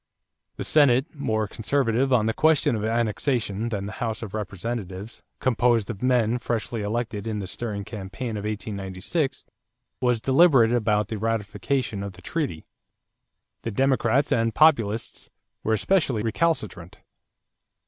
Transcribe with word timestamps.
The 0.55 0.63
Senate, 0.63 1.13
more 1.13 1.47
conservative 1.47 2.11
on 2.11 2.25
the 2.25 2.33
question 2.33 2.75
of 2.75 2.83
annexation 2.83 3.69
than 3.69 3.85
the 3.85 3.91
House 4.01 4.23
of 4.23 4.33
Representatives 4.33 5.21
composed 5.39 5.91
of 5.91 6.01
men 6.01 6.39
freshly 6.39 6.81
elected 6.81 7.27
in 7.27 7.37
the 7.37 7.45
stirring 7.45 7.83
campaign 7.83 8.35
of 8.35 8.43
1896, 8.43 9.45
was 9.99 10.19
deliberate 10.19 10.71
about 10.71 11.11
ratification 11.11 12.01
of 12.01 12.13
the 12.13 12.23
treaty. 12.23 12.65
The 13.61 13.69
Democrats 13.69 14.31
and 14.31 14.55
Populists 14.55 15.29
were 15.63 15.73
especially 15.73 16.23
recalcitrant. 16.23 16.97